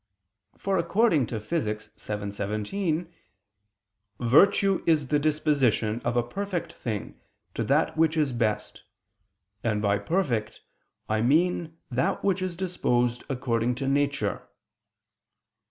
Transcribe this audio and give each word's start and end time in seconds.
For 0.57 0.79
according 0.79 1.27
to 1.27 1.39
Phys. 1.39 1.65
vii, 1.67 1.73
text. 1.75 1.91
17, 1.95 3.13
"virtue 4.19 4.83
is 4.87 5.09
the 5.09 5.19
disposition 5.19 6.01
of 6.03 6.17
a 6.17 6.23
perfect 6.23 6.73
thing 6.73 7.21
to 7.53 7.63
that 7.65 7.95
which 7.97 8.17
is 8.17 8.31
best: 8.33 8.81
and 9.63 9.79
by 9.79 9.99
perfect, 9.99 10.61
I 11.07 11.21
mean 11.21 11.77
that 11.91 12.23
which 12.23 12.41
is 12.41 12.55
disposed 12.55 13.25
according 13.29 13.75
to 13.75 13.87
nature." 13.87 14.41